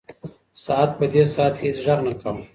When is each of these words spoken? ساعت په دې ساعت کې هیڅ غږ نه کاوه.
ساعت 0.65 0.89
په 0.99 1.05
دې 1.13 1.23
ساعت 1.35 1.53
کې 1.57 1.65
هیڅ 1.67 1.77
غږ 1.85 1.99
نه 2.07 2.13
کاوه. 2.21 2.41